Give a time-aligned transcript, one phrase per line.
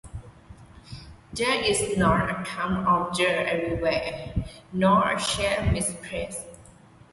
[1.31, 4.33] There is not a crumb of dirt anywhere,
[4.73, 6.43] nor a chair misplaced.